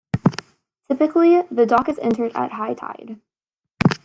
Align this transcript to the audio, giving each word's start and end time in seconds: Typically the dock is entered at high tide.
Typically 0.89 1.43
the 1.51 1.67
dock 1.67 1.87
is 1.87 1.99
entered 2.01 2.31
at 2.33 2.53
high 2.53 2.73
tide. 2.73 3.19